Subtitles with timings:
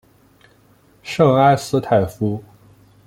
[1.03, 2.43] 圣埃斯泰夫。